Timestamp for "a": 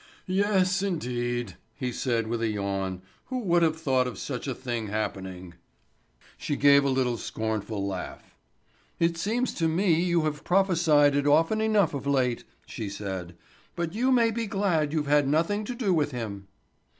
2.41-2.47, 4.47-4.55, 6.83-6.89